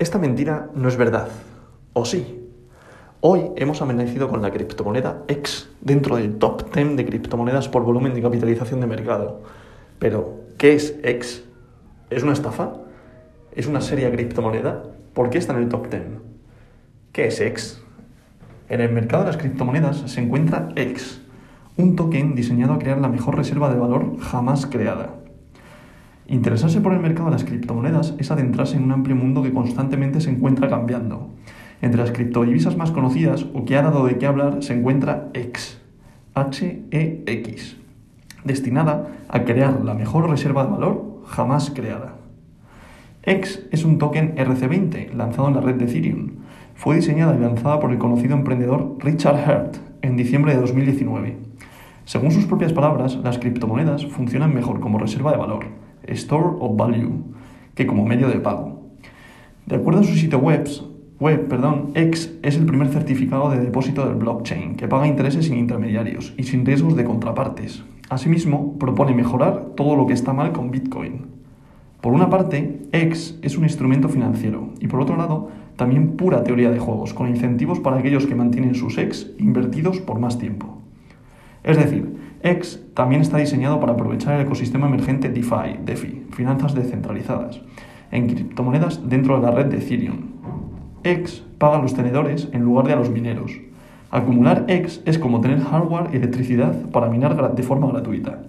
Esta 0.00 0.18
mentira 0.18 0.70
no 0.74 0.88
es 0.88 0.96
verdad. 0.96 1.28
¿O 1.92 2.04
sí? 2.04 2.50
Hoy 3.20 3.52
hemos 3.54 3.80
amanecido 3.80 4.28
con 4.28 4.42
la 4.42 4.50
criptomoneda 4.50 5.22
X 5.28 5.70
dentro 5.80 6.16
del 6.16 6.36
top 6.38 6.74
10 6.74 6.96
de 6.96 7.06
criptomonedas 7.06 7.68
por 7.68 7.84
volumen 7.84 8.12
de 8.12 8.20
capitalización 8.20 8.80
de 8.80 8.88
mercado. 8.88 9.42
Pero, 10.00 10.40
¿qué 10.58 10.74
es 10.74 10.98
X? 11.04 11.44
¿Es 12.10 12.24
una 12.24 12.32
estafa? 12.32 12.72
¿Es 13.52 13.68
una 13.68 13.80
seria 13.80 14.10
criptomoneda? 14.10 14.82
¿Por 15.12 15.30
qué 15.30 15.38
está 15.38 15.52
en 15.52 15.60
el 15.60 15.68
top 15.68 15.88
10? 15.88 16.02
¿Qué 17.12 17.28
es 17.28 17.40
X? 17.40 17.80
En 18.68 18.80
el 18.80 18.90
mercado 18.90 19.22
de 19.22 19.28
las 19.28 19.36
criptomonedas 19.36 20.10
se 20.10 20.20
encuentra 20.20 20.70
X, 20.74 21.20
un 21.76 21.94
token 21.94 22.34
diseñado 22.34 22.72
a 22.72 22.78
crear 22.80 22.98
la 22.98 23.08
mejor 23.08 23.36
reserva 23.36 23.72
de 23.72 23.78
valor 23.78 24.18
jamás 24.18 24.66
creada. 24.66 25.10
Interesarse 26.26 26.80
por 26.80 26.94
el 26.94 27.00
mercado 27.00 27.26
de 27.26 27.32
las 27.32 27.44
criptomonedas 27.44 28.14
es 28.18 28.30
adentrarse 28.30 28.76
en 28.76 28.84
un 28.84 28.92
amplio 28.92 29.14
mundo 29.14 29.42
que 29.42 29.52
constantemente 29.52 30.22
se 30.22 30.30
encuentra 30.30 30.70
cambiando. 30.70 31.30
Entre 31.82 32.00
las 32.00 32.12
criptodivisas 32.12 32.78
más 32.78 32.92
conocidas 32.92 33.44
o 33.52 33.66
que 33.66 33.76
ha 33.76 33.82
dado 33.82 34.06
de 34.06 34.16
qué 34.16 34.26
hablar 34.26 34.62
se 34.62 34.72
encuentra 34.72 35.28
X, 35.34 35.82
H-E-X, 36.34 37.76
destinada 38.44 39.08
a 39.28 39.44
crear 39.44 39.84
la 39.84 39.92
mejor 39.92 40.30
reserva 40.30 40.64
de 40.64 40.70
valor 40.70 41.22
jamás 41.26 41.70
creada. 41.70 42.14
X 43.22 43.66
es 43.70 43.84
un 43.84 43.98
token 43.98 44.34
RC20 44.36 45.12
lanzado 45.12 45.48
en 45.48 45.54
la 45.54 45.60
red 45.60 45.74
de 45.74 45.84
Ethereum. 45.84 46.30
Fue 46.74 46.96
diseñada 46.96 47.34
y 47.36 47.40
lanzada 47.40 47.80
por 47.80 47.90
el 47.90 47.98
conocido 47.98 48.34
emprendedor 48.34 48.96
Richard 48.98 49.36
Hurt 49.46 49.76
en 50.02 50.16
diciembre 50.16 50.54
de 50.54 50.60
2019. 50.60 51.36
Según 52.06 52.30
sus 52.30 52.46
propias 52.46 52.72
palabras, 52.72 53.16
las 53.16 53.38
criptomonedas 53.38 54.06
funcionan 54.06 54.54
mejor 54.54 54.80
como 54.80 54.98
reserva 54.98 55.30
de 55.30 55.38
valor, 55.38 55.83
Store 56.08 56.56
of 56.60 56.76
Value, 56.76 57.22
que 57.74 57.86
como 57.86 58.04
medio 58.04 58.28
de 58.28 58.40
pago. 58.40 58.82
De 59.66 59.76
acuerdo 59.76 60.00
a 60.00 60.04
su 60.04 60.14
sitio 60.14 60.38
web, 60.38 60.68
web 61.20 61.48
perdón, 61.48 61.90
X 61.94 62.36
es 62.42 62.56
el 62.56 62.66
primer 62.66 62.88
certificado 62.88 63.50
de 63.50 63.58
depósito 63.58 64.06
del 64.06 64.16
blockchain 64.16 64.76
que 64.76 64.88
paga 64.88 65.06
intereses 65.06 65.46
sin 65.46 65.56
intermediarios 65.56 66.34
y 66.36 66.42
sin 66.42 66.66
riesgos 66.66 66.96
de 66.96 67.04
contrapartes. 67.04 67.82
Asimismo, 68.10 68.78
propone 68.78 69.14
mejorar 69.14 69.72
todo 69.76 69.96
lo 69.96 70.06
que 70.06 70.12
está 70.12 70.32
mal 70.32 70.52
con 70.52 70.70
Bitcoin. 70.70 71.26
Por 72.02 72.12
una 72.12 72.28
parte, 72.28 72.82
X 72.92 73.38
es 73.40 73.56
un 73.56 73.64
instrumento 73.64 74.10
financiero 74.10 74.68
y 74.78 74.88
por 74.88 75.00
otro 75.00 75.16
lado, 75.16 75.48
también 75.76 76.16
pura 76.18 76.44
teoría 76.44 76.70
de 76.70 76.78
juegos, 76.78 77.14
con 77.14 77.28
incentivos 77.28 77.80
para 77.80 77.96
aquellos 77.96 78.26
que 78.26 78.34
mantienen 78.34 78.74
sus 78.74 78.98
X 78.98 79.32
invertidos 79.38 80.00
por 80.00 80.20
más 80.20 80.38
tiempo. 80.38 80.83
Es 81.64 81.78
decir, 81.78 82.14
X 82.42 82.82
también 82.92 83.22
está 83.22 83.38
diseñado 83.38 83.80
para 83.80 83.94
aprovechar 83.94 84.34
el 84.34 84.46
ecosistema 84.46 84.86
emergente 84.86 85.30
DeFi, 85.30 85.78
DeFi, 85.82 86.26
finanzas 86.30 86.74
descentralizadas, 86.74 87.62
en 88.12 88.26
criptomonedas 88.26 89.08
dentro 89.08 89.36
de 89.36 89.42
la 89.46 89.50
red 89.50 89.66
de 89.66 89.78
Ethereum. 89.78 90.16
X 91.02 91.42
paga 91.56 91.78
a 91.78 91.82
los 91.82 91.94
tenedores 91.94 92.48
en 92.52 92.62
lugar 92.62 92.86
de 92.86 92.92
a 92.92 92.96
los 92.96 93.08
mineros. 93.08 93.52
Acumular 94.10 94.66
X 94.68 95.00
es 95.06 95.18
como 95.18 95.40
tener 95.40 95.60
hardware 95.60 96.10
y 96.12 96.16
electricidad 96.16 96.74
para 96.90 97.08
minar 97.08 97.54
de 97.54 97.62
forma 97.62 97.90
gratuita. 97.90 98.42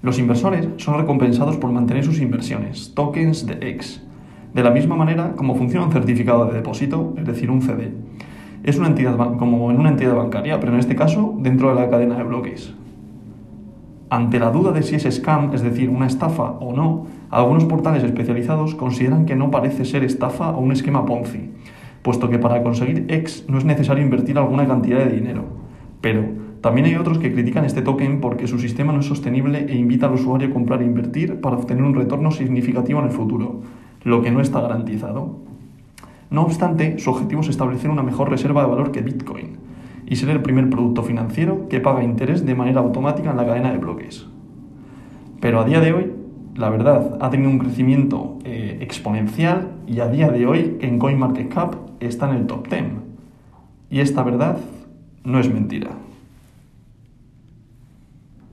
Los 0.00 0.20
inversores 0.20 0.68
son 0.76 0.98
recompensados 0.98 1.56
por 1.56 1.72
mantener 1.72 2.04
sus 2.04 2.20
inversiones, 2.20 2.94
tokens 2.94 3.44
de 3.44 3.54
X, 3.70 4.00
de 4.54 4.62
la 4.62 4.70
misma 4.70 4.94
manera 4.94 5.32
como 5.34 5.56
funciona 5.56 5.86
un 5.86 5.92
certificado 5.92 6.46
de 6.46 6.54
depósito, 6.54 7.14
es 7.18 7.26
decir, 7.26 7.50
un 7.50 7.60
CD 7.60 7.90
es 8.64 8.78
una 8.78 8.88
entidad 8.88 9.16
como 9.36 9.70
en 9.70 9.78
una 9.78 9.90
entidad 9.90 10.14
bancaria, 10.14 10.60
pero 10.60 10.72
en 10.72 10.78
este 10.78 10.96
caso 10.96 11.34
dentro 11.38 11.68
de 11.70 11.74
la 11.80 11.88
cadena 11.88 12.16
de 12.16 12.24
bloques. 12.24 12.74
Ante 14.10 14.38
la 14.38 14.50
duda 14.50 14.72
de 14.72 14.82
si 14.82 14.94
es 14.94 15.04
scam, 15.04 15.52
es 15.52 15.62
decir, 15.62 15.90
una 15.90 16.06
estafa 16.06 16.52
o 16.60 16.74
no, 16.74 17.06
algunos 17.30 17.66
portales 17.66 18.02
especializados 18.02 18.74
consideran 18.74 19.26
que 19.26 19.36
no 19.36 19.50
parece 19.50 19.84
ser 19.84 20.02
estafa 20.02 20.50
o 20.50 20.60
un 20.60 20.72
esquema 20.72 21.04
Ponzi, 21.04 21.50
puesto 22.02 22.30
que 22.30 22.38
para 22.38 22.62
conseguir 22.62 23.04
X 23.08 23.44
no 23.48 23.58
es 23.58 23.66
necesario 23.66 24.02
invertir 24.02 24.38
alguna 24.38 24.66
cantidad 24.66 24.98
de 24.98 25.10
dinero. 25.10 25.44
Pero 26.00 26.24
también 26.62 26.86
hay 26.86 26.96
otros 26.96 27.18
que 27.18 27.32
critican 27.32 27.64
este 27.64 27.82
token 27.82 28.20
porque 28.20 28.46
su 28.46 28.58
sistema 28.58 28.92
no 28.92 29.00
es 29.00 29.06
sostenible 29.06 29.66
e 29.68 29.76
invita 29.76 30.06
al 30.06 30.14
usuario 30.14 30.48
a 30.48 30.52
comprar 30.52 30.82
e 30.82 30.86
invertir 30.86 31.40
para 31.40 31.56
obtener 31.56 31.84
un 31.84 31.94
retorno 31.94 32.30
significativo 32.30 33.00
en 33.00 33.06
el 33.06 33.12
futuro, 33.12 33.60
lo 34.04 34.22
que 34.22 34.30
no 34.30 34.40
está 34.40 34.60
garantizado. 34.60 35.47
No 36.30 36.42
obstante, 36.42 36.98
su 36.98 37.10
objetivo 37.10 37.40
es 37.40 37.48
establecer 37.48 37.90
una 37.90 38.02
mejor 38.02 38.30
reserva 38.30 38.62
de 38.62 38.68
valor 38.68 38.92
que 38.92 39.00
Bitcoin 39.00 39.56
y 40.06 40.16
ser 40.16 40.30
el 40.30 40.42
primer 40.42 40.68
producto 40.70 41.02
financiero 41.02 41.68
que 41.68 41.80
paga 41.80 42.02
interés 42.02 42.44
de 42.44 42.54
manera 42.54 42.80
automática 42.80 43.30
en 43.30 43.36
la 43.36 43.46
cadena 43.46 43.72
de 43.72 43.78
bloques. 43.78 44.26
Pero 45.40 45.60
a 45.60 45.64
día 45.64 45.80
de 45.80 45.92
hoy, 45.92 46.12
la 46.54 46.70
verdad, 46.70 47.18
ha 47.20 47.30
tenido 47.30 47.50
un 47.50 47.58
crecimiento 47.58 48.38
eh, 48.44 48.78
exponencial 48.80 49.68
y 49.86 50.00
a 50.00 50.08
día 50.08 50.30
de 50.30 50.46
hoy 50.46 50.76
en 50.80 50.98
CoinMarketCap 50.98 51.74
está 52.00 52.30
en 52.30 52.36
el 52.36 52.46
top 52.46 52.68
10. 52.68 52.84
Y 53.90 54.00
esta 54.00 54.22
verdad 54.22 54.58
no 55.24 55.38
es 55.38 55.52
mentira. 55.52 55.90